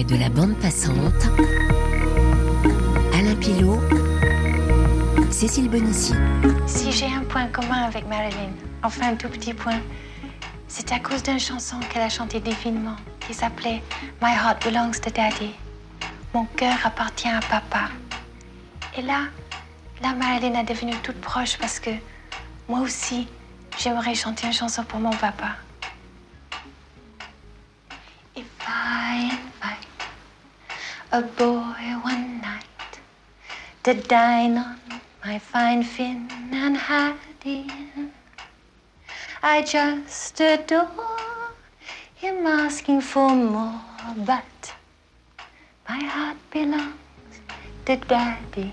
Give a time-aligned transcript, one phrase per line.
[0.00, 1.28] de la bande passante.
[3.12, 3.78] Alain Pilot,
[5.30, 6.14] Cécile Bonissi.
[6.66, 8.52] Si j'ai un point commun avec Marilyn,
[8.82, 9.80] enfin un tout petit point,
[10.66, 13.82] c'est à cause d'une chanson qu'elle a chantée divinement, qui s'appelait
[14.22, 15.54] My Heart Belongs to Daddy.
[16.32, 17.90] Mon cœur appartient à papa.
[18.96, 19.24] Et là,
[20.02, 21.90] là, Marilyn est devenue toute proche parce que
[22.66, 23.28] moi aussi,
[23.78, 25.50] j'aimerais chanter une chanson pour mon papa.
[28.34, 29.86] If I invite
[31.12, 33.00] a boy one night
[33.82, 34.78] to dine on
[35.24, 37.66] my fine fin and Hattie,
[39.42, 40.88] I just adore
[42.14, 43.80] him asking for more,
[44.16, 44.74] but
[45.88, 46.96] my heart belongs
[47.86, 48.72] to Daddy.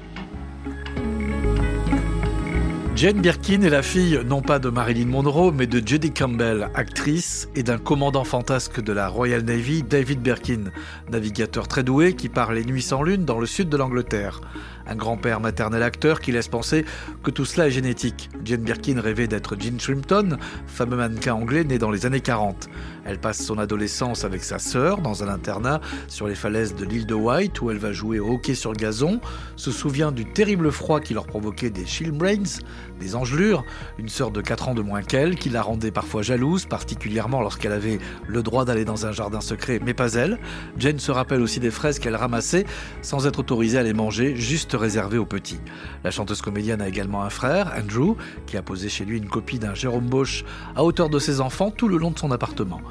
[3.00, 7.48] Jane Birkin est la fille non pas de Marilyn Monroe, mais de Judy Campbell, actrice,
[7.56, 10.66] et d'un commandant fantasque de la Royal Navy, David Birkin,
[11.10, 14.42] navigateur très doué qui part les nuits sans lune dans le sud de l'Angleterre.
[14.86, 16.84] Un grand-père maternel acteur qui laisse penser
[17.24, 18.30] que tout cela est génétique.
[18.44, 22.68] Jane Birkin rêvait d'être Jean Shrimpton, fameux mannequin anglais né dans les années 40.
[23.06, 27.06] Elle passe son adolescence avec sa sœur dans un internat sur les falaises de l'île
[27.06, 29.22] de White où elle va jouer au hockey sur gazon,
[29.56, 32.60] se souvient du terrible froid qui leur provoquait des chilblains,
[33.00, 33.64] des engelures,
[33.98, 37.72] une sœur de 4 ans de moins qu'elle qui la rendait parfois jalouse, particulièrement lorsqu'elle
[37.72, 40.38] avait le droit d'aller dans un jardin secret, mais pas elle.
[40.78, 42.66] Jane se rappelle aussi des fraises qu'elle ramassait
[43.02, 45.60] sans être autorisée à les manger, juste réservé aux petits.
[46.04, 49.60] La chanteuse comédienne a également un frère, Andrew, qui a posé chez lui une copie
[49.60, 50.44] d'un Jérôme Bosch
[50.76, 52.82] à hauteur de ses enfants tout le long de son appartement.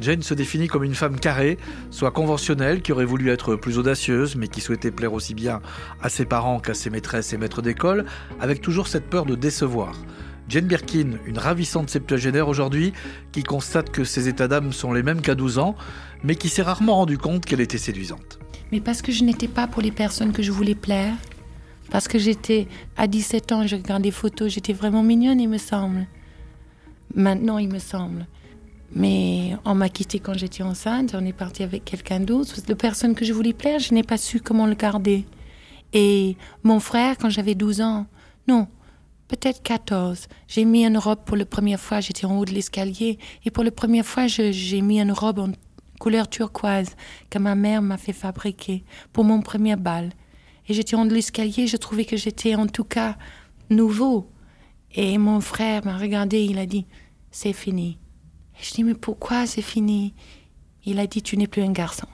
[0.00, 1.58] Jane se définit comme une femme carrée,
[1.90, 5.60] soit conventionnelle, qui aurait voulu être plus audacieuse, mais qui souhaitait plaire aussi bien
[6.02, 8.04] à ses parents qu'à ses maîtresses et maîtres d'école,
[8.40, 9.94] avec toujours cette peur de décevoir.
[10.48, 12.92] Jane Birkin, une ravissante septuagénaire aujourd'hui,
[13.32, 15.74] qui constate que ses états d'âme sont les mêmes qu'à 12 ans,
[16.22, 18.38] mais qui s'est rarement rendu compte qu'elle était séduisante.
[18.70, 21.14] Mais parce que je n'étais pas pour les personnes que je voulais plaire,
[21.90, 25.58] parce que j'étais, à 17 ans, je regardais des photos, j'étais vraiment mignonne, il me
[25.58, 26.06] semble.
[27.14, 28.26] Maintenant, il me semble.
[28.92, 32.64] Mais on m'a quitté quand j'étais enceinte, on est parti avec quelqu'un d'autre.
[32.64, 35.26] De personne que je voulais plaire, je n'ai pas su comment le garder.
[35.92, 38.06] Et mon frère, quand j'avais 12 ans,
[38.48, 38.68] non,
[39.28, 43.18] peut-être 14, j'ai mis une robe pour la première fois, j'étais en haut de l'escalier,
[43.44, 45.52] et pour la première fois, j'ai mis une robe en
[45.98, 46.94] couleur turquoise
[47.30, 50.12] que ma mère m'a fait fabriquer pour mon premier bal.
[50.68, 53.16] Et j'étais en haut de l'escalier, je trouvais que j'étais en tout cas
[53.70, 54.30] nouveau.
[54.94, 56.86] Et mon frère m'a regardé, il a dit,
[57.30, 57.98] c'est fini.
[58.60, 60.14] Je dis, mais pourquoi c'est fini?
[60.84, 62.06] Il a dit, tu n'es plus un garçon.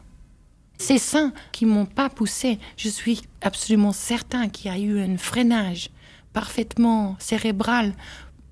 [0.78, 5.16] Ces seins qui m'ont pas poussé, je suis absolument certain qu'il y a eu un
[5.16, 5.90] freinage
[6.32, 7.94] parfaitement cérébral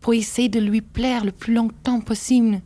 [0.00, 2.60] pour essayer de lui plaire le plus longtemps possible.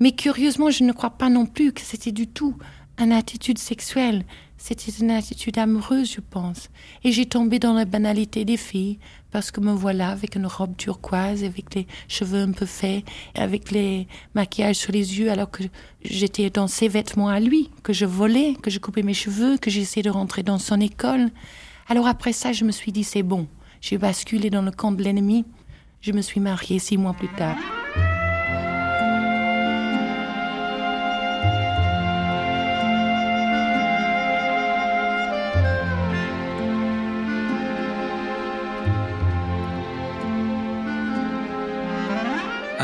[0.00, 2.56] Mais curieusement, je ne crois pas non plus que c'était du tout
[2.98, 4.24] une attitude sexuelle.
[4.58, 6.70] C'était une attitude amoureuse, je pense.
[7.04, 8.98] Et j'ai tombé dans la banalité des filles,
[9.34, 13.72] parce que me voilà avec une robe turquoise, avec les cheveux un peu faits, avec
[13.72, 14.06] les
[14.36, 15.64] maquillages sur les yeux, alors que
[16.04, 19.72] j'étais dans ses vêtements à lui, que je volais, que je coupais mes cheveux, que
[19.72, 21.30] j'essayais de rentrer dans son école.
[21.88, 23.48] Alors après ça, je me suis dit, c'est bon.
[23.80, 25.44] J'ai basculé dans le camp de l'ennemi.
[26.00, 27.56] Je me suis mariée six mois plus tard.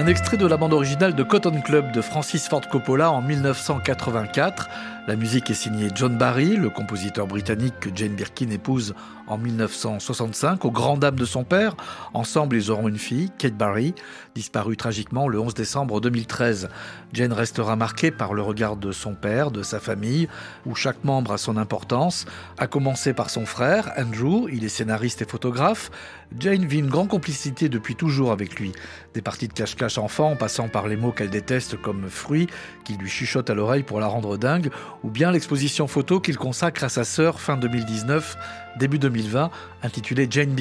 [0.01, 4.71] Un extrait de la bande originale de Cotton Club de Francis Ford Coppola en 1984.
[5.07, 8.95] La musique est signée John Barry, le compositeur britannique que Jane Birkin épouse
[9.27, 11.77] en 1965 aux grandes dames de son père.
[12.15, 13.95] Ensemble, ils auront une fille, Kate Barry,
[14.35, 16.71] disparue tragiquement le 11 décembre 2013.
[17.13, 20.29] Jane restera marquée par le regard de son père, de sa famille,
[20.65, 22.25] où chaque membre a son importance,
[22.57, 25.91] à commencer par son frère, Andrew, il est scénariste et photographe.
[26.39, 28.73] Jane vit une grande complicité depuis toujours avec lui.
[29.15, 32.47] Des parties de cache-cache enfant, en passant par les mots qu'elle déteste comme fruits,
[32.85, 34.71] qu'il lui chuchote à l'oreille pour la rendre dingue,
[35.03, 38.37] ou bien l'exposition photo qu'il consacre à sa sœur fin 2019,
[38.79, 39.51] début 2020,
[39.83, 40.61] intitulée Jane B.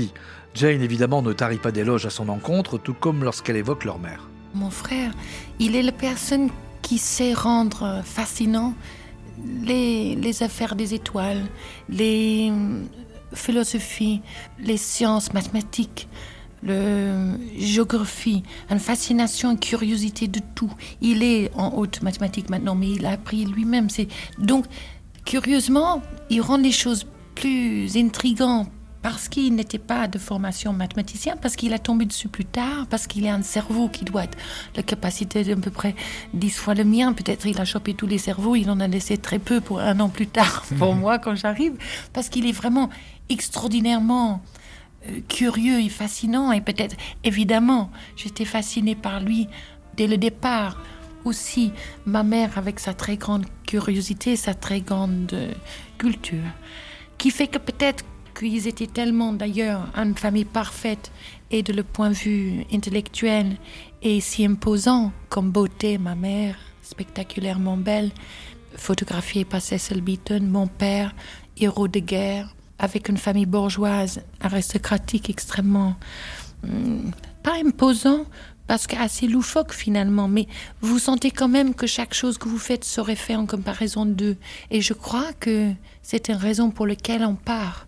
[0.55, 4.27] Jane, évidemment, ne tarit pas d'éloges à son encontre, tout comme lorsqu'elle évoque leur mère.
[4.55, 5.11] Mon frère,
[5.59, 6.49] il est la personne
[6.81, 8.73] qui sait rendre fascinant
[9.63, 11.43] les, les affaires des étoiles,
[11.87, 12.51] les
[13.33, 14.21] philosophies,
[14.59, 16.07] les sciences mathématiques,
[16.63, 20.71] la géographie, une fascination, une curiosité de tout.
[21.01, 23.89] Il est en haute mathématiques maintenant, mais il a appris lui-même.
[23.89, 24.65] C'est donc
[25.25, 27.05] curieusement, il rend les choses
[27.35, 28.69] plus intrigantes
[29.01, 33.07] parce qu'il n'était pas de formation mathématicien, parce qu'il a tombé dessus plus tard, parce
[33.07, 34.37] qu'il a un cerveau qui doit être
[34.75, 35.95] la capacité d'à peu près
[36.33, 37.13] dix fois le mien.
[37.13, 39.99] Peut-être il a chopé tous les cerveaux, il en a laissé très peu pour un
[39.99, 41.73] an plus tard pour moi quand j'arrive,
[42.13, 42.89] parce qu'il est vraiment
[43.29, 44.41] extraordinairement
[45.07, 46.51] euh, curieux et fascinant.
[46.51, 49.47] Et peut-être, évidemment, j'étais fascinée par lui
[49.95, 50.77] dès le départ.
[51.25, 51.73] Aussi,
[52.05, 55.53] ma mère avec sa très grande curiosité, sa très grande euh,
[55.97, 56.51] culture,
[57.17, 58.05] qui fait que peut-être
[58.37, 61.11] qu'ils étaient tellement d'ailleurs une famille parfaite
[61.51, 63.57] et de le point de vue intellectuel
[64.01, 68.11] et si imposant comme beauté, ma mère, spectaculairement belle,
[68.75, 71.13] photographiée par Cecil Beaton, mon père,
[71.57, 75.95] héros de guerre, avec une famille bourgeoise, aristocratique, extrêmement...
[76.63, 77.11] Hmm,
[77.41, 78.25] pas imposant,
[78.67, 80.47] parce qu'assez loufoque finalement, mais
[80.81, 84.37] vous sentez quand même que chaque chose que vous faites serait fait en comparaison d'eux.
[84.69, 85.71] Et je crois que
[86.03, 87.87] c'est une raison pour laquelle on part.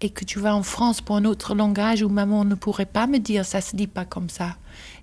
[0.00, 3.06] Et que tu vas en France pour un autre langage où maman ne pourrait pas
[3.06, 4.56] me dire ça se dit pas comme ça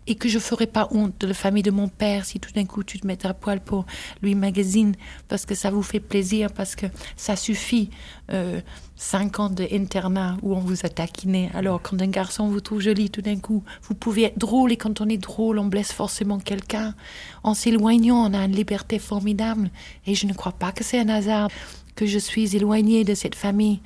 [0.07, 2.65] et que je ferais pas honte de la famille de mon père si tout d'un
[2.65, 3.85] coup tu te mets à poil pour
[4.21, 4.95] lui magazine
[5.27, 7.89] parce que ça vous fait plaisir parce que ça suffit
[8.31, 8.61] euh,
[8.95, 11.51] cinq ans d'internat où on vous a taquiné.
[11.53, 14.77] Alors quand un garçon vous trouve jolie tout d'un coup vous pouvez être drôle et
[14.77, 16.95] quand on est drôle on blesse forcément quelqu'un.
[17.43, 19.69] En s'éloignant on a une liberté formidable
[20.07, 21.49] et je ne crois pas que c'est un hasard
[21.95, 23.81] que je suis éloignée de cette famille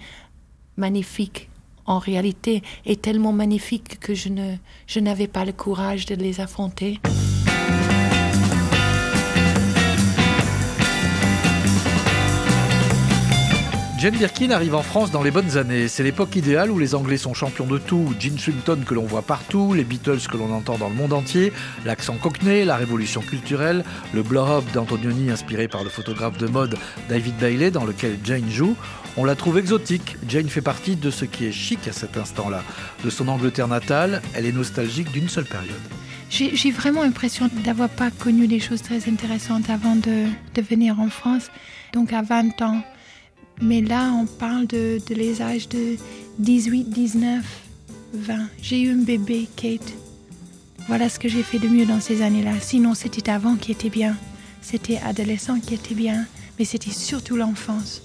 [0.78, 1.50] magnifique
[1.86, 4.56] en réalité est tellement magnifique que je ne
[4.88, 7.00] je n'avais pas le courage de les affronter.
[13.98, 15.88] Jane Birkin arrive en France dans les bonnes années.
[15.88, 18.14] C'est l'époque idéale où les Anglais sont champions de tout.
[18.20, 21.54] Gene Swinton que l'on voit partout, les Beatles que l'on entend dans le monde entier,
[21.86, 26.78] l'accent cockney, la révolution culturelle, le blow-up d'Antonioni inspiré par le photographe de mode
[27.08, 28.76] David Bailey dans lequel Jane joue.
[29.16, 30.18] On la trouve exotique.
[30.28, 32.64] Jane fait partie de ce qui est chic à cet instant-là.
[33.06, 35.72] De son Angleterre natale, elle est nostalgique d'une seule période.
[36.30, 41.08] J'ai vraiment l'impression d'avoir pas connu des choses très intéressantes avant de, de venir en
[41.10, 41.50] France.
[41.94, 42.84] Donc à 20 ans,
[43.62, 45.96] mais là, on parle de, les âges de
[46.40, 47.44] 18, 19,
[48.14, 48.48] 20.
[48.62, 49.94] J'ai eu un bébé, Kate.
[50.88, 52.60] Voilà ce que j'ai fait de mieux dans ces années-là.
[52.60, 54.16] Sinon, c'était avant qui était bien.
[54.62, 56.26] C'était adolescent qui était bien.
[56.60, 58.02] Mais c'était surtout l'enfance.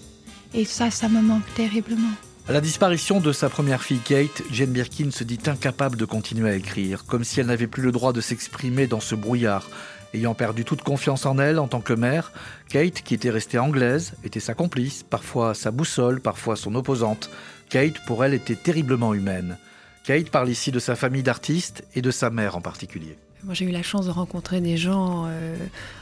[0.55, 2.13] Et ça, ça me manque terriblement.
[2.49, 6.51] À la disparition de sa première fille Kate, Jane Birkin se dit incapable de continuer
[6.51, 9.69] à écrire, comme si elle n'avait plus le droit de s'exprimer dans ce brouillard.
[10.13, 12.33] Ayant perdu toute confiance en elle en tant que mère,
[12.69, 17.31] Kate, qui était restée anglaise, était sa complice, parfois sa boussole, parfois son opposante.
[17.69, 19.57] Kate, pour elle, était terriblement humaine.
[20.05, 23.17] Kate parle ici de sa famille d'artistes et de sa mère en particulier.
[23.45, 25.57] Moi, j'ai eu la chance de rencontrer des gens euh,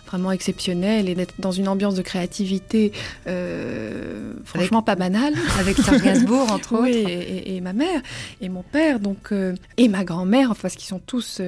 [0.09, 2.93] vraiment exceptionnels et d'être dans une ambiance de créativité
[3.27, 5.35] euh, franchement pas banale.
[5.59, 6.87] Avec Serge Gainsbourg, entre autres.
[6.87, 8.01] Et, ma mère,
[8.41, 11.41] et mon père, donc, euh, et ma grand-mère, enfin, parce qu'ils sont tous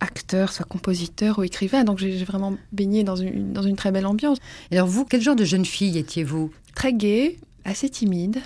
[0.00, 1.84] acteurs, soit compositeurs ou écrivains.
[1.84, 4.38] Donc, j'ai vraiment baigné dans une, dans une très belle ambiance.
[4.70, 6.50] Et alors, vous, quel genre de jeune fille étiez-vous?
[6.74, 8.38] Très gaie, assez timide.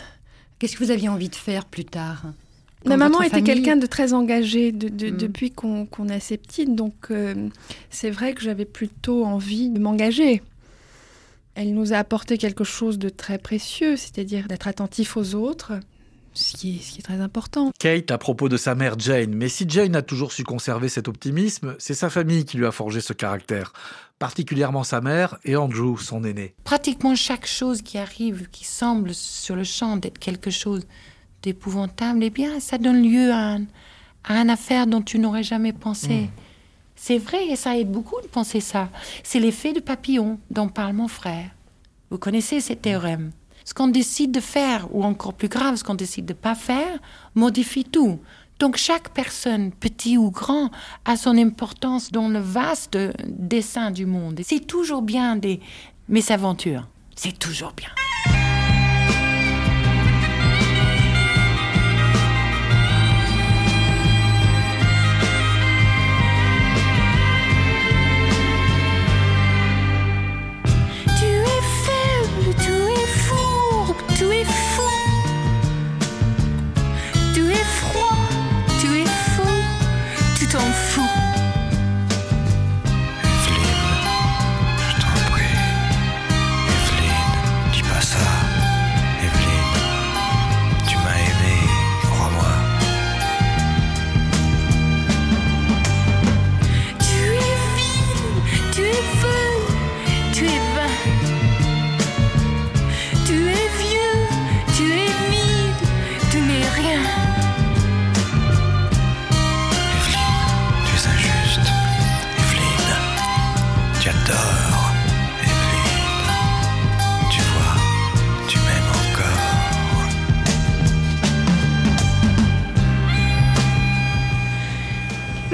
[0.58, 2.22] Qu'est-ce que vous aviez envie de faire plus tard?
[2.86, 5.16] Ma maman était quelqu'un de très engagé de, mm.
[5.16, 7.48] depuis qu'on est assez petite, donc euh,
[7.90, 10.42] c'est vrai que j'avais plutôt envie de m'engager.
[11.54, 15.72] Elle nous a apporté quelque chose de très précieux, c'est-à-dire d'être attentif aux autres,
[16.32, 17.70] ce qui, est, ce qui, est, très important.
[17.78, 21.08] Kate à propos de sa mère Jane, mais si Jane a toujours su conserver cet
[21.08, 23.72] optimisme, c'est sa famille qui lui a forgé ce caractère,
[24.18, 26.54] particulièrement sa mère et Andrew, son aîné.
[26.64, 30.86] Pratiquement chaque chose qui arrive, qui semble sur le champ d'être quelque chose
[31.42, 33.58] d'épouvantable, eh bien, ça donne lieu à,
[34.24, 36.22] à une affaire dont tu n'aurais jamais pensé.
[36.22, 36.30] Mm.
[36.96, 38.90] C'est vrai, et ça aide beaucoup de penser ça.
[39.22, 41.50] C'est l'effet de papillon dont parle mon frère.
[42.10, 43.30] Vous connaissez ce théorème.
[43.64, 46.54] Ce qu'on décide de faire, ou encore plus grave, ce qu'on décide de ne pas
[46.54, 46.98] faire,
[47.34, 48.18] modifie tout.
[48.58, 50.70] Donc chaque personne, petit ou grand,
[51.06, 54.40] a son importance dans le vaste dessin du monde.
[54.44, 55.60] C'est toujours bien des
[56.08, 56.86] mésaventures.
[57.16, 57.88] C'est toujours bien.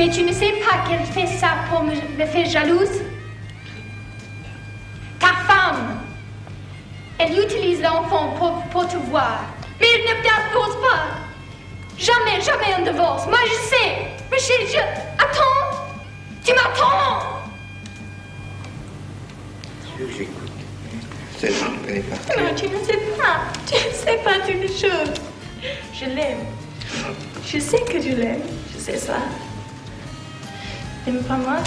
[0.07, 3.03] Mais tu ne sais pas qu'elle fait ça pour me, me faire jalouse?
[5.19, 5.99] Ta femme,
[7.19, 9.41] elle utilise l'enfant pour, pour te voir.
[9.81, 11.07] Mais elle ne t'appose pas.
[11.99, 13.27] Jamais, jamais un divorce.
[13.27, 13.97] Moi, je sais.
[14.31, 14.79] Michel, je...
[15.21, 15.77] Attends.
[16.45, 17.43] Tu m'attends.
[19.99, 20.53] J'écoute.
[22.39, 23.41] Non, tu ne sais pas.
[23.67, 25.15] Tu ne sais pas toutes les choses.
[25.93, 26.47] Je l'aime.
[27.45, 28.43] Je sais que je l'aime.
[28.73, 29.17] Je sais ça.
[31.07, 31.59] T'aimes pas moi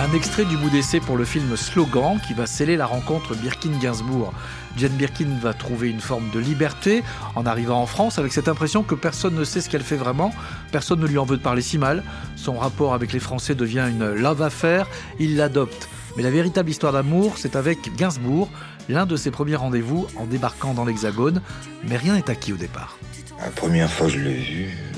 [0.00, 4.34] Un extrait du bout d'essai pour le film Slogan qui va sceller la rencontre Birkin-Gainsbourg.
[4.76, 7.02] Jane Birkin va trouver une forme de liberté
[7.36, 10.30] en arrivant en France avec cette impression que personne ne sait ce qu'elle fait vraiment,
[10.72, 12.02] personne ne lui en veut de parler si mal.
[12.36, 15.88] Son rapport avec les Français devient une love affaire, il l'adopte.
[16.18, 18.50] Mais la véritable histoire d'amour, c'est avec Gainsbourg,
[18.90, 21.40] l'un de ses premiers rendez-vous en débarquant dans l'Hexagone.
[21.82, 22.98] Mais rien n'est acquis au départ.
[23.38, 24.89] La première fois que je l'ai vu,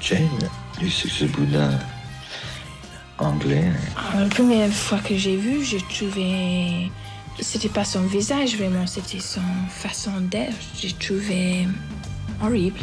[0.00, 0.28] Jane,
[0.80, 1.70] c'est ce boudin
[3.18, 3.72] anglais.
[3.96, 6.90] Ah, la première fois que j'ai vu, j'ai trouvé.
[7.40, 10.56] C'était pas son visage vraiment, c'était son façon d'être.
[10.78, 11.66] J'ai trouvé
[12.42, 12.80] horrible.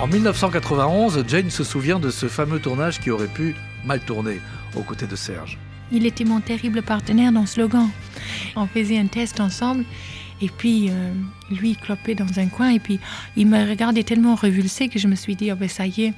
[0.00, 4.40] En 1991, Jane se souvient de ce fameux tournage qui aurait pu mal tourner
[4.74, 5.58] aux côtés de Serge.
[5.92, 7.88] Il était mon terrible partenaire dans Slogan.
[8.56, 9.84] On faisait un test ensemble
[10.40, 11.12] et puis euh,
[11.50, 12.98] lui il clopait dans un coin et puis
[13.36, 16.14] il me regardait tellement révulsé que je me suis dit oh ben ça y est.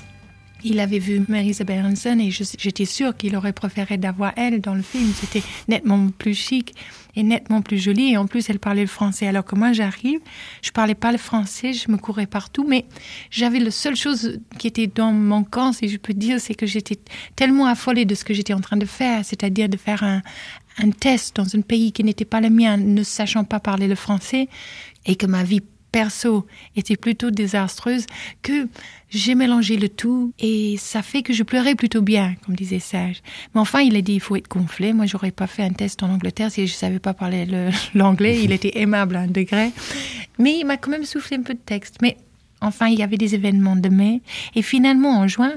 [0.64, 4.83] Il avait vu Mary-Isabelle Hansen et j'étais sûre qu'il aurait préféré d'avoir elle dans le
[4.83, 5.12] film.
[5.12, 6.73] C'était nettement plus chic
[7.17, 8.12] et nettement plus jolie.
[8.12, 9.26] Et en plus, elle parlait le français.
[9.26, 10.21] Alors que moi, j'arrive,
[10.62, 12.64] je parlais pas le français, je me courais partout.
[12.67, 12.85] Mais
[13.31, 16.67] j'avais la seule chose qui était dans mon camp, si je peux dire, c'est que
[16.67, 16.99] j'étais
[17.35, 20.23] tellement affolée de ce que j'étais en train de faire, c'est-à-dire de faire un,
[20.79, 23.95] un test dans un pays qui n'était pas le mien, ne sachant pas parler le
[23.95, 24.49] français,
[25.07, 25.61] et que ma vie
[25.93, 28.07] perso était plutôt désastreuse,
[28.41, 28.67] que
[29.11, 33.23] j'ai mélangé le tout et ça fait que je pleurais plutôt bien, comme disait Serge.
[33.55, 34.95] Mais enfin, il a dit il faut être gonflé.
[34.95, 37.47] Moi, j'aurais pas fait un test en Angleterre si je savais pas parler
[37.95, 38.43] l'anglais.
[38.43, 39.71] il était aimable à un degré,
[40.38, 41.99] mais il m'a quand même soufflé un peu de texte.
[42.00, 42.17] Mais
[42.62, 44.23] enfin, il y avait des événements de mai
[44.55, 45.52] et finalement en juin,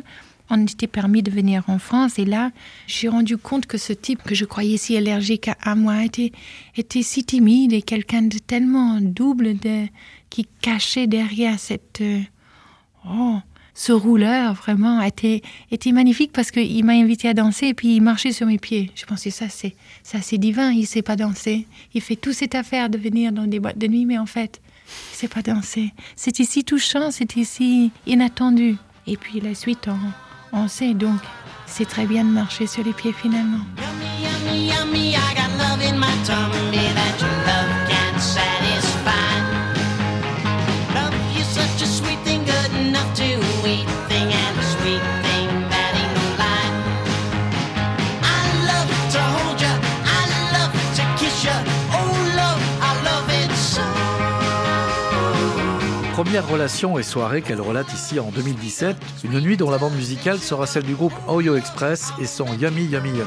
[0.50, 2.52] on était permis de venir en France et là,
[2.88, 6.32] j'ai rendu compte que ce type que je croyais si allergique à moi était,
[6.76, 9.86] était si timide et quelqu'un de tellement double de,
[10.30, 12.22] qui cachait derrière cette, euh,
[13.10, 13.40] oh,
[13.76, 18.02] ce rouleur vraiment était, était magnifique parce qu'il m'a invité à danser et puis il
[18.02, 18.90] marchait sur mes pieds.
[18.96, 21.68] Je pensais ça c'est ça c'est divin, il sait pas danser.
[21.94, 24.62] Il fait toute cette affaire de venir dans des boîtes de nuit mais en fait,
[25.12, 25.94] il sait pas danser.
[26.16, 28.78] C'était si touchant, c'était si inattendu.
[29.08, 30.25] Et puis la suite on,
[30.56, 31.20] on sait donc
[31.68, 33.66] c'est très bien de marcher sur les pieds finalement.
[56.36, 60.38] Première relation et soirée qu'elle relate ici en 2017, une nuit dont la bande musicale
[60.40, 63.24] sera celle du groupe Oyo Express et son Yummy Yummy Yummy.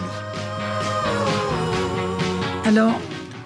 [2.66, 3.00] Alors,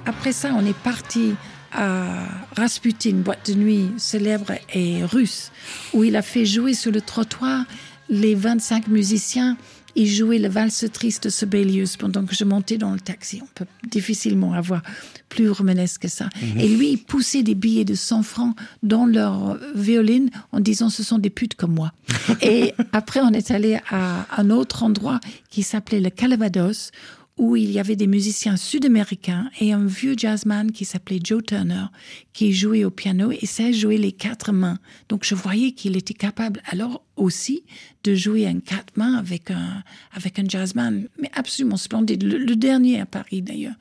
[0.04, 1.36] après ça, on est parti
[1.70, 2.24] à
[2.56, 5.52] Rasputin, boîte de nuit célèbre et russe,
[5.92, 7.64] où il a fait jouer sur le trottoir
[8.08, 9.56] les 25 musiciens
[9.94, 13.40] il jouait le valse triste de Sibelius pendant que je montais dans le taxi.
[13.42, 14.82] On peut difficilement avoir
[15.28, 16.28] plus romanesque que ça.
[16.40, 16.60] Mhm.
[16.60, 21.02] Et lui, il poussait des billets de 100 francs dans leur violine en disant ce
[21.02, 21.92] sont des putes comme moi.
[22.42, 25.20] et après, on est allé à un autre endroit
[25.50, 26.90] qui s'appelait le Calvados
[27.38, 31.86] où il y avait des musiciens sud-américains et un vieux jazzman qui s'appelait Joe Turner,
[32.32, 34.78] qui jouait au piano et sait jouer les quatre mains.
[35.08, 37.64] Donc je voyais qu'il était capable alors aussi
[38.04, 43.00] de jouer un quatre mains avec un, avec un jazzman, mais absolument splendide, le, dernier
[43.00, 43.74] à Paris d'ailleurs.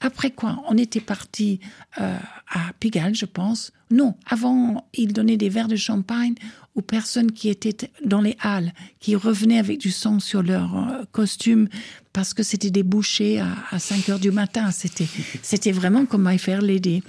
[0.00, 1.60] Après quoi, on était parti
[2.00, 2.16] euh,
[2.48, 3.72] à Pigalle, je pense.
[3.90, 6.34] Non, avant, il donnait des verres de champagne
[6.74, 11.04] aux personnes qui étaient dans les halles, qui revenaient avec du sang sur leur euh,
[11.12, 11.68] costume
[12.12, 14.70] parce que c'était des bouchers à, 5 heures du matin.
[14.70, 15.06] C'était,
[15.42, 17.02] c'était vraiment comme My Fair Lady.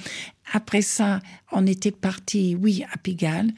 [0.53, 1.19] Après ça,
[1.51, 3.51] on était parti, oui, à Pigalle,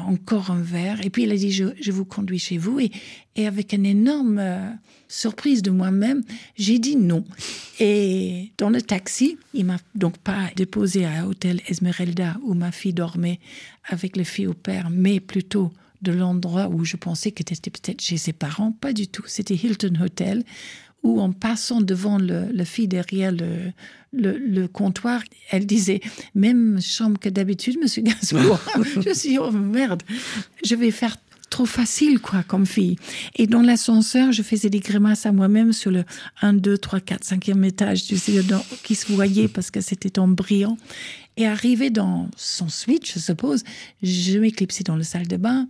[0.00, 1.04] encore un verre.
[1.04, 2.80] Et puis il a dit, je, vous conduis chez vous.
[2.80, 2.90] Et,
[3.36, 4.70] et avec une énorme euh,
[5.08, 6.22] surprise de moi-même,
[6.56, 7.24] j'ai dit non.
[7.80, 12.94] Et dans le taxi, il m'a donc pas déposé à l'hôtel Esmeralda où ma fille
[12.94, 13.40] dormait
[13.84, 15.72] avec les filles au père, mais plutôt
[16.02, 18.72] de l'endroit où je pensais que c'était peut-être chez ses parents.
[18.72, 19.22] Pas du tout.
[19.26, 20.44] C'était Hilton Hotel
[21.02, 23.72] où en passant devant le, le fille derrière le,
[24.12, 26.00] le, le, comptoir, elle disait
[26.34, 28.60] même chambre que d'habitude, Monsieur Gainsbourg.
[29.04, 30.02] je suis oh merde,
[30.64, 31.16] je vais faire
[31.52, 32.96] trop facile, quoi, comme fille.
[33.36, 36.04] Et dans l'ascenseur, je faisais des grimaces à moi-même sur le
[36.40, 38.40] 1, 2, 3, 4, 5e étage, tu sais,
[38.82, 40.78] qui se voyait parce que c'était en brillant.
[41.36, 43.64] Et arrivé dans son suite, je suppose,
[44.02, 45.68] je m'éclipsais dans le salle de bain.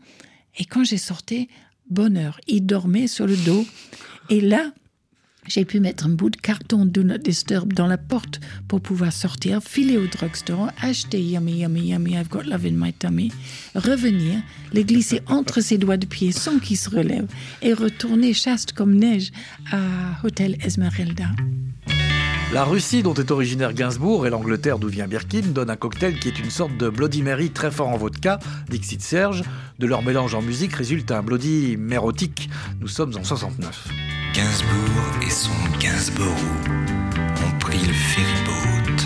[0.57, 1.49] Et quand j'ai sorti,
[1.91, 3.67] bonheur, il dormait sur le dos.
[4.31, 4.73] Et là,
[5.47, 9.13] j'ai pu mettre un bout de carton Do Not Disturb dans la porte pour pouvoir
[9.13, 13.33] sortir, filer au drugstore, acheter Yummy, Yummy, Yummy, I've got love in my tummy,
[13.75, 14.41] revenir,
[14.73, 17.27] les glisser entre ses doigts de pied sans qu'il se relève
[17.61, 19.33] et retourner chaste comme neige
[19.71, 19.81] à
[20.25, 21.27] Hotel Esmeralda.
[22.53, 26.29] La Russie dont est originaire Gainsbourg et l'Angleterre d'où vient Birkin donnent un cocktail qui
[26.29, 29.43] est une sorte de Bloody Mary très fort en vodka, Dixit Serge.
[29.79, 32.51] De leur mélange en musique résulte un Bloody Mérotique.
[32.79, 33.89] Nous sommes en 69.
[34.35, 36.33] Gainsbourg et son Gainsborough
[37.45, 38.97] ont pris le ferryboat.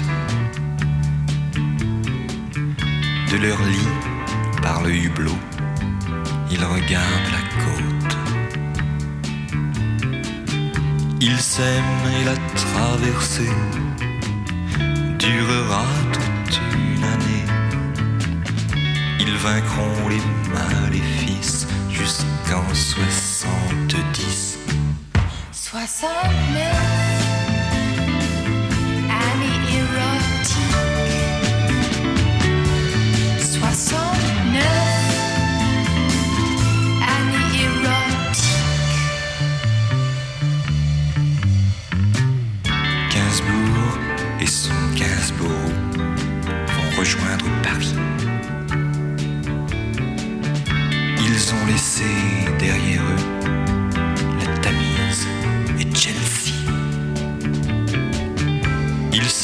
[3.32, 3.88] De leur lit,
[4.62, 5.38] par le hublot,
[6.50, 8.16] ils regardent la côte.
[11.20, 13.56] Ils s'aiment et la traversée
[15.18, 17.46] durera toute une année.
[19.18, 24.45] Ils vaincront les maléfices jusqu'en 70.
[25.76, 27.05] 60 000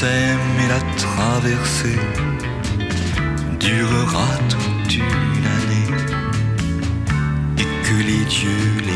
[0.03, 2.01] S'aiment et la traversée
[3.61, 5.91] durera toute une année.
[7.57, 8.92] Et que les dieux les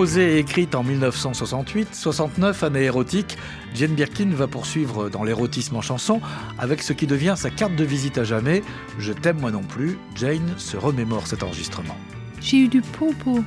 [0.00, 3.36] Composée et écrite en 1968, 69 années érotiques,
[3.74, 6.22] Jane Birkin va poursuivre dans l'érotisme en chanson
[6.58, 8.62] avec ce qui devient sa carte de visite à jamais.
[8.98, 9.98] Je t'aime moi non plus.
[10.14, 11.94] Jane se remémore cet enregistrement.
[12.40, 13.40] J'ai eu du pot pour,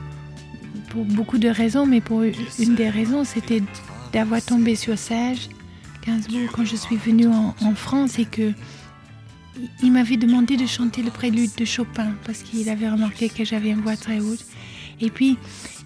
[0.92, 3.64] pour beaucoup de raisons, mais pour une des raisons, c'était
[4.12, 5.50] d'avoir tombé sur Sage
[6.06, 8.52] Gainsbourg quand je suis venue en, en France et que
[9.82, 13.72] il m'avait demandé de chanter le prélude de Chopin parce qu'il avait remarqué que j'avais
[13.72, 14.46] une voix très haute.
[15.02, 15.38] Et puis,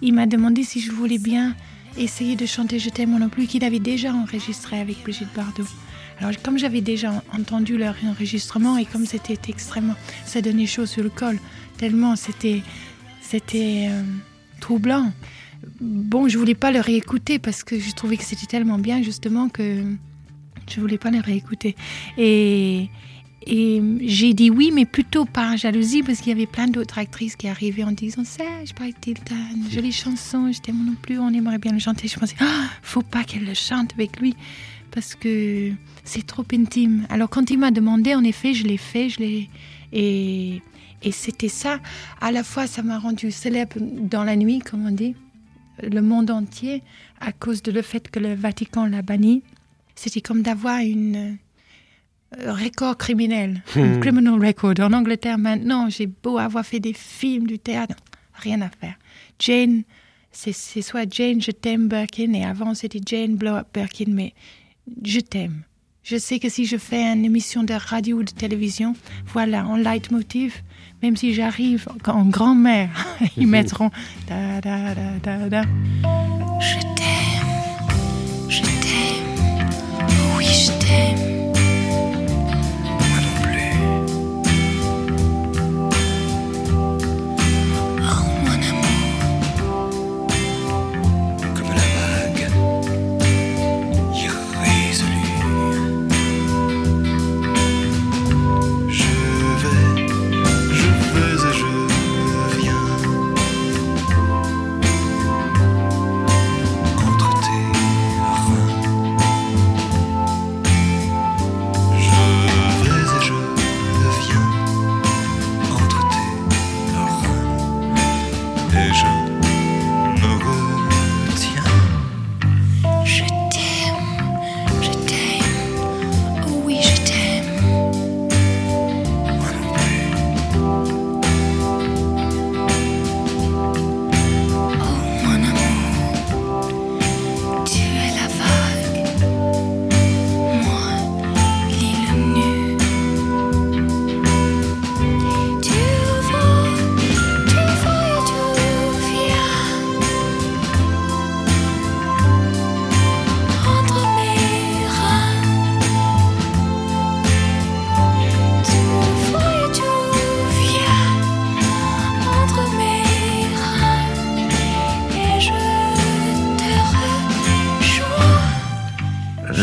[0.02, 1.54] il m'a demandé si je voulais bien
[1.96, 5.64] essayer de chanter Je t'aime non plus, qu'il avait déjà enregistré avec Brigitte Bardot.
[6.20, 9.94] Alors, comme j'avais déjà entendu leur enregistrement et comme c'était extrêmement,
[10.24, 11.38] ça donnait chaud sur le col,
[11.76, 12.62] tellement c'était,
[13.20, 14.02] c'était euh,
[14.60, 15.12] troublant.
[15.80, 19.48] Bon, je voulais pas le réécouter parce que je trouvais que c'était tellement bien justement
[19.48, 19.84] que
[20.68, 21.76] je voulais pas le réécouter.
[22.16, 22.88] Et,
[23.50, 27.34] et j'ai dit oui, mais plutôt par jalousie, parce qu'il y avait plein d'autres actrices
[27.34, 31.30] qui arrivaient en disant ça, je parlais une jolie chanson, je t'aime non plus, on
[31.30, 32.08] aimerait bien le chanter.
[32.08, 34.36] Je pensais, ah, faut pas qu'elle le chante avec lui,
[34.90, 35.72] parce que
[36.04, 37.06] c'est trop intime.
[37.08, 39.48] Alors quand il m'a demandé, en effet, je l'ai fait, je l'ai.
[39.94, 40.60] Et,
[41.02, 41.80] et c'était ça.
[42.20, 45.14] À la fois, ça m'a rendu célèbre dans la nuit, comme on dit,
[45.82, 46.82] le monde entier,
[47.18, 49.42] à cause de le fait que le Vatican l'a banni.
[49.94, 51.38] C'était comme d'avoir une
[52.36, 54.00] record criminel, hmm.
[54.00, 54.80] criminal record.
[54.80, 57.96] En Angleterre, maintenant, j'ai beau avoir fait des films, du théâtre,
[58.34, 58.94] rien à faire.
[59.38, 59.82] Jane,
[60.32, 64.34] c'est soit Jane, je t'aime Birkin, et avant c'était Jane Blow Up Birkin, mais
[65.04, 65.62] je t'aime.
[66.02, 68.94] Je sais que si je fais une émission de radio ou de télévision,
[69.26, 70.62] voilà, en leitmotiv,
[71.02, 72.90] même si j'arrive en grand-mère,
[73.36, 73.50] ils hmm.
[73.50, 73.90] mettront
[74.28, 75.62] da, da, da, da, da.
[76.60, 79.68] Je t'aime, je t'aime,
[80.36, 81.37] oui, je t'aime.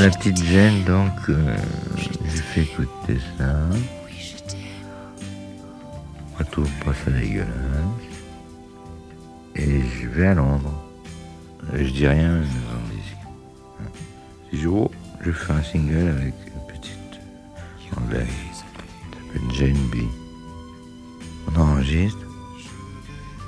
[0.09, 1.57] Petite Jane, donc, euh,
[1.97, 3.55] je fais écouter ça.
[6.39, 7.49] On trouve pas ça dégueulasse.
[9.55, 10.83] Et je vais à Londres.
[11.73, 12.45] Je dis rien, mais
[14.51, 14.57] je.
[14.57, 14.91] Si je, oh,
[15.21, 17.19] je fais un single avec une petite
[17.97, 18.27] anglaise
[19.53, 19.97] Jane B.
[21.47, 22.19] On enregistre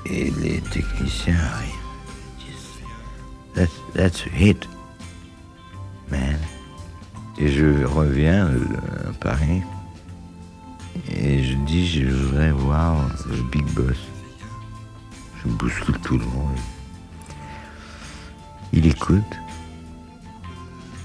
[0.06, 1.74] et les techniciens arrivent.
[3.54, 4.68] That's, that's a hit,
[7.40, 8.48] Et je reviens
[9.08, 9.62] à Paris
[11.08, 12.96] et je dis je voudrais voir
[13.30, 13.96] le Big Boss.
[15.42, 16.56] Je bouscule tout le monde.
[18.72, 19.22] Il écoute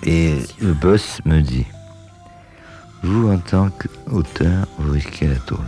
[0.05, 1.65] et le boss me dit
[3.03, 5.59] Vous, en tant qu'auteur, vous risquez la tôle.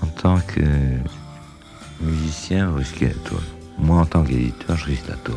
[0.00, 0.62] En tant que
[2.00, 3.44] musicien, vous risquez la tôle.
[3.78, 5.36] Moi, en tant qu'éditeur, je risque la tôle.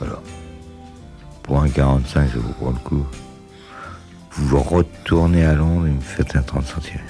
[0.00, 0.22] Alors,
[1.46, 3.06] pour un 45, ça vous prend le coup.
[4.32, 7.00] Vous retournez à Londres et me faites un 30 cm.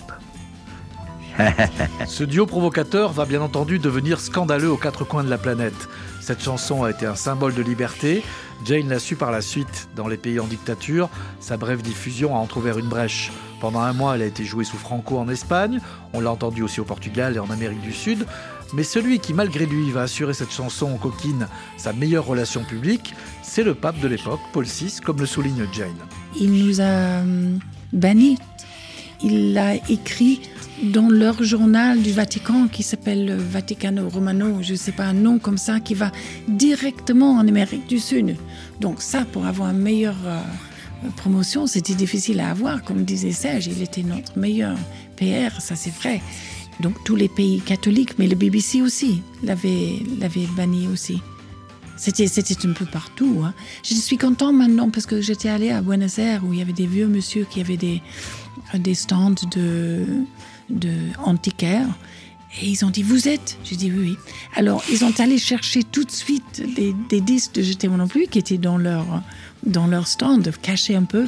[2.07, 5.89] Ce duo provocateur va bien entendu devenir scandaleux aux quatre coins de la planète.
[6.21, 8.23] Cette chanson a été un symbole de liberté.
[8.65, 9.89] Jane l'a su par la suite.
[9.97, 11.09] Dans les pays en dictature,
[11.41, 13.33] sa brève diffusion a entrouvert une brèche.
[13.61, 15.81] Pendant un mois, elle a été jouée sous Franco en Espagne.
[16.13, 18.27] On l'a entendue aussi au Portugal et en Amérique du Sud.
[18.73, 23.15] Mais celui qui, malgré lui, va assurer cette chanson aux coquines sa meilleure relation publique,
[23.43, 25.95] c'est le pape de l'époque, Paul VI, comme le souligne Jane.
[26.39, 27.59] Il nous a hum,
[27.93, 28.39] bannis.
[29.23, 30.43] Il l'a écrit
[30.83, 35.39] dans leur journal du Vatican qui s'appelle Vaticano Romano, je ne sais pas un nom
[35.39, 36.13] comme ça, qui va
[36.49, 38.37] directement en Amérique du Sud.
[38.81, 40.41] Donc ça, pour avoir une meilleure euh,
[41.17, 42.83] promotion, c'était difficile à avoir.
[42.83, 44.77] Comme disait Serge, il était notre meilleur
[45.17, 46.21] PR, ça c'est vrai.
[46.81, 51.21] Donc tous les pays catholiques, mais le BBC aussi l'avait l'avait banni aussi.
[51.97, 53.43] C'était, c'était un peu partout.
[53.43, 53.55] Hein.
[53.83, 56.75] Je suis content maintenant parce que j'étais allée à Buenos Aires où il y avait
[56.75, 58.03] des vieux monsieur qui avaient des,
[58.75, 60.05] des stands de,
[60.69, 60.93] de
[61.25, 61.89] antiquaires.
[62.61, 63.59] Et ils ont dit, vous êtes?
[63.65, 64.17] J'ai dit, oui.
[64.55, 68.09] Alors, ils ont allé chercher tout de suite des, des disques de J'étais moi non
[68.09, 69.23] plus qui étaient dans leur,
[69.65, 71.27] dans leur stand, cachés un peu.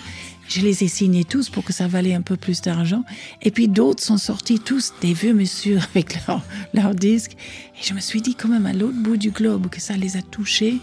[0.48, 3.04] Je les ai signés tous pour que ça valait un peu plus d'argent.
[3.42, 7.36] Et puis d'autres sont sortis tous des vieux messieurs avec leurs leur disques.
[7.78, 10.16] Et je me suis dit quand même à l'autre bout du globe que ça les
[10.16, 10.78] a touchés.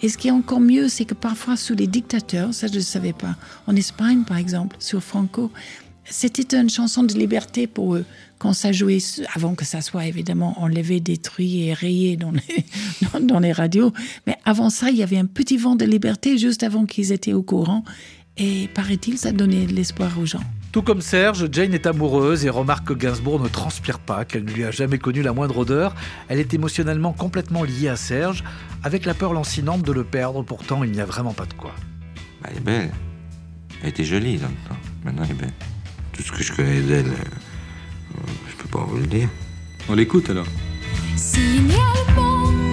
[0.00, 2.80] Et ce qui est encore mieux, c'est que parfois sous les dictateurs, ça je ne
[2.80, 3.34] savais pas,
[3.66, 5.50] en Espagne par exemple, sur Franco,
[6.04, 8.04] c'était une chanson de liberté pour eux.
[8.38, 8.98] Quand ça jouait,
[9.34, 12.64] avant que ça soit évidemment enlevé, détruit et rayé dans les,
[13.12, 13.92] dans, dans les radios,
[14.26, 17.32] mais avant ça, il y avait un petit vent de liberté juste avant qu'ils étaient
[17.32, 17.84] au courant.
[18.38, 20.42] Et paraît-il, ça donnait de l'espoir aux gens.
[20.70, 24.50] Tout comme Serge, Jane est amoureuse et remarque que Gainsbourg ne transpire pas, qu'elle ne
[24.50, 25.94] lui a jamais connu la moindre odeur.
[26.28, 28.44] Elle est émotionnellement complètement liée à Serge,
[28.84, 31.72] avec la peur lancinante de le perdre, pourtant il n'y a vraiment pas de quoi.
[32.42, 32.90] Bah, elle est belle.
[33.82, 34.80] Elle était jolie dans le temps.
[35.04, 35.54] Maintenant elle est belle.
[36.12, 38.20] Tout ce que je connais d'elle, euh,
[38.50, 39.28] je peux pas vous le dire.
[39.88, 40.46] On l'écoute alors.
[41.16, 42.67] Signalement, yeux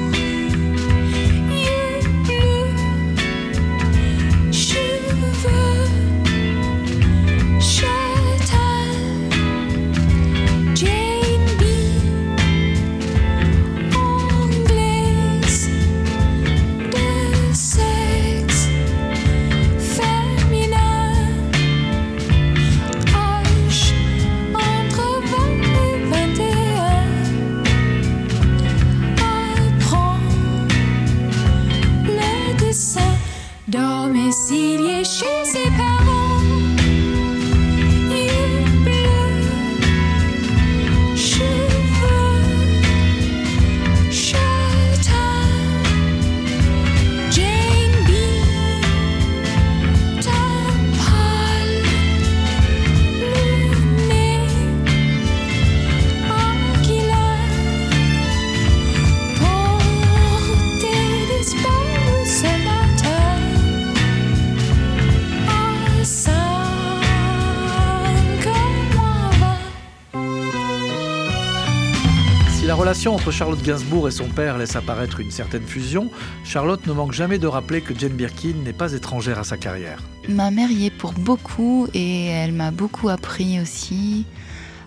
[72.85, 76.11] relation entre Charlotte Gainsbourg et son père laisse apparaître une certaine fusion,
[76.43, 80.03] Charlotte ne manque jamais de rappeler que Jane Birkin n'est pas étrangère à sa carrière.
[80.29, 84.27] Ma mère y est pour beaucoup et elle m'a beaucoup appris aussi.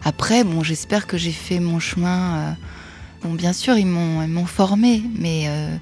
[0.05, 2.37] Après, bon, j'espère que j'ai fait mon chemin.
[2.37, 2.53] euh,
[3.25, 5.77] Bon, bien sûr, ils m'ont, ils m'ont formé, mais, euh,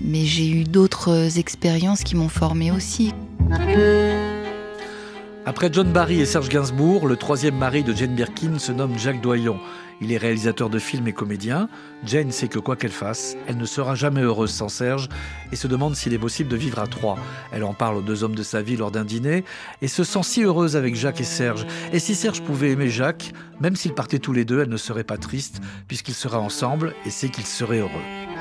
[0.00, 3.12] mais j'ai eu d'autres expériences qui m'ont formé aussi.
[5.44, 9.20] Après John Barry et Serge Gainsbourg, le troisième mari de Jane Birkin se nomme Jacques
[9.20, 9.58] Doyon.
[10.00, 11.68] Il est réalisateur de films et comédien.
[12.04, 15.08] Jane sait que quoi qu'elle fasse, elle ne sera jamais heureuse sans Serge
[15.52, 17.18] et se demande s'il est possible de vivre à trois.
[17.52, 19.44] Elle en parle aux deux hommes de sa vie lors d'un dîner
[19.82, 21.66] et se sent si heureuse avec Jacques et Serge.
[21.92, 25.04] Et si Serge pouvait aimer Jacques, même s'ils partaient tous les deux, elle ne serait
[25.04, 28.33] pas triste puisqu'ils seraient ensemble et sait qu'ils seraient heureux.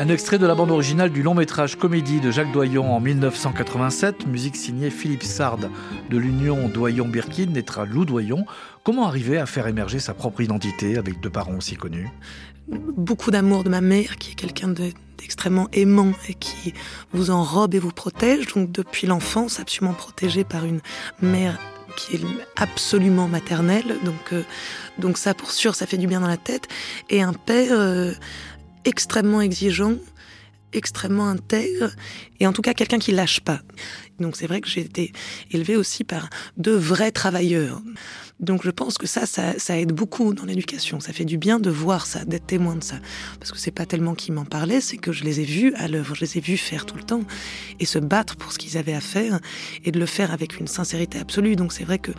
[0.00, 4.28] Un extrait de la bande originale du long métrage comédie de Jacques Doyon en 1987,
[4.28, 5.58] musique signée Philippe Sard.
[6.08, 8.46] De l'union Doyon-Birkin naîtra Lou Doyon.
[8.84, 12.08] Comment arriver à faire émerger sa propre identité avec deux parents aussi connus?
[12.68, 16.74] Beaucoup d'amour de ma mère, qui est quelqu'un de- d'extrêmement aimant et qui
[17.12, 18.46] vous enrobe et vous protège.
[18.54, 20.80] Donc depuis l'enfance, absolument protégée par une
[21.20, 21.58] mère
[21.96, 22.20] qui est
[22.56, 23.96] absolument maternelle.
[24.04, 24.44] Donc, euh,
[24.98, 26.68] donc ça, pour sûr, ça fait du bien dans la tête.
[27.10, 28.12] Et un père euh,
[28.88, 29.96] extrêmement exigeant,
[30.72, 31.90] extrêmement intègre,
[32.40, 33.60] et en tout cas quelqu'un qui lâche pas.
[34.18, 35.12] Donc c'est vrai que j'ai été
[35.50, 37.80] élevée aussi par deux vrais travailleurs.
[38.40, 41.00] Donc je pense que ça, ça, aide beaucoup dans l'éducation.
[41.00, 42.96] Ça fait du bien de voir ça, d'être témoin de ça.
[43.40, 45.88] Parce que c'est pas tellement qu'ils m'en parlaient, c'est que je les ai vus à
[45.88, 47.22] l'œuvre, je les ai vus faire tout le temps
[47.80, 49.40] et se battre pour ce qu'ils avaient à faire
[49.84, 51.56] et de le faire avec une sincérité absolue.
[51.56, 52.12] Donc c'est vrai que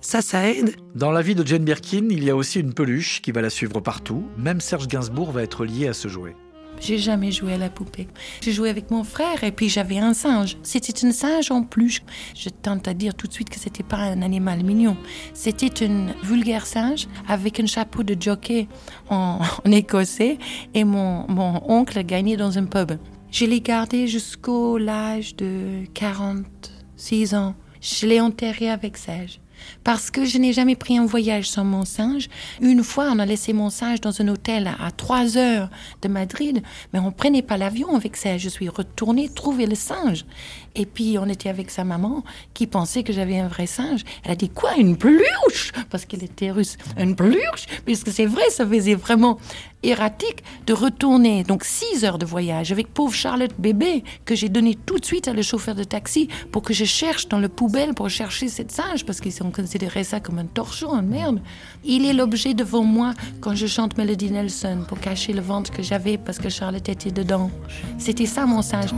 [0.00, 0.74] ça, ça aide.
[0.94, 3.50] Dans la vie de Jane Birkin, il y a aussi une peluche qui va la
[3.50, 4.24] suivre partout.
[4.36, 6.34] Même Serge Gainsbourg va être lié à ce jouet.
[6.80, 8.08] J'ai jamais joué à la poupée.
[8.40, 10.56] J'ai joué avec mon frère et puis j'avais un singe.
[10.62, 12.00] C'était un singe en plus.
[12.34, 14.96] Je tente à dire tout de suite que c'était pas un animal mignon.
[15.34, 18.66] C'était un vulgaire singe avec un chapeau de jockey
[19.10, 20.38] en, en écossais
[20.74, 22.92] et mon, mon oncle gagnait dans un pub.
[23.30, 27.54] Je l'ai gardé jusqu'au l'âge de 46 ans.
[27.80, 29.40] Je l'ai enterré avec Serge.
[29.84, 32.28] Parce que je n'ai jamais pris un voyage sans mon singe.
[32.60, 35.70] Une fois, on a laissé mon singe dans un hôtel à, trois heures
[36.02, 38.42] de Madrid, mais on prenait pas l'avion avec Serge.
[38.42, 40.24] Je suis retournée trouver le singe.
[40.74, 42.22] Et puis, on était avec sa maman
[42.54, 44.02] qui pensait que j'avais un vrai singe.
[44.24, 45.72] Elle a dit quoi Une peluche?
[45.90, 46.76] Parce qu'elle était russe.
[46.96, 47.66] Une peluche?
[47.84, 49.38] Puisque c'est vrai, ça faisait vraiment
[49.82, 51.42] erratique de retourner.
[51.42, 55.26] Donc, six heures de voyage avec pauvre Charlotte bébé que j'ai donné tout de suite
[55.26, 58.70] à le chauffeur de taxi pour que je cherche dans le poubelle pour chercher cette
[58.70, 61.40] singe parce qu'ils ont considéré ça comme un torchon, une merde.
[61.84, 65.82] Il est l'objet devant moi quand je chante Melody Nelson pour cacher le ventre que
[65.82, 67.50] j'avais parce que Charlotte était dedans.
[67.98, 68.90] C'était ça mon singe.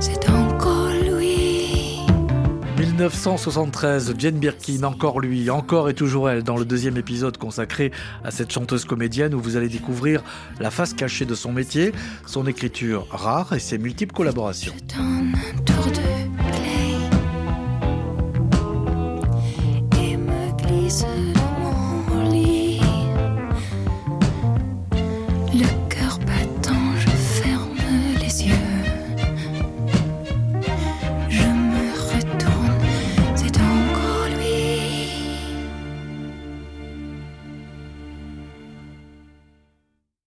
[0.00, 0.49] C'est lui.
[2.80, 7.92] 1973, Jane Birkin, encore lui, encore et toujours elle, dans le deuxième épisode consacré
[8.24, 10.22] à cette chanteuse comédienne où vous allez découvrir
[10.60, 11.92] la face cachée de son métier,
[12.24, 14.72] son écriture rare et ses multiples collaborations.